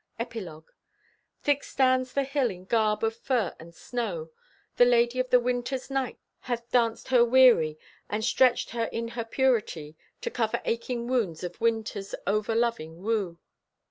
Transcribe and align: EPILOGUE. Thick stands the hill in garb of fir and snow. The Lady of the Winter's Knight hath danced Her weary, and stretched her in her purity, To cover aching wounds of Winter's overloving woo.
EPILOGUE. 0.19 0.73
Thick 1.43 1.63
stands 1.63 2.13
the 2.13 2.23
hill 2.23 2.49
in 2.49 2.65
garb 2.65 3.03
of 3.03 3.15
fir 3.15 3.53
and 3.59 3.75
snow. 3.75 4.31
The 4.77 4.85
Lady 4.85 5.19
of 5.19 5.29
the 5.29 5.39
Winter's 5.39 5.91
Knight 5.91 6.17
hath 6.39 6.71
danced 6.71 7.09
Her 7.09 7.23
weary, 7.23 7.77
and 8.09 8.25
stretched 8.25 8.71
her 8.71 8.85
in 8.85 9.09
her 9.09 9.23
purity, 9.23 9.95
To 10.21 10.31
cover 10.31 10.59
aching 10.65 11.05
wounds 11.05 11.43
of 11.43 11.61
Winter's 11.61 12.15
overloving 12.25 12.95
woo. 13.01 13.37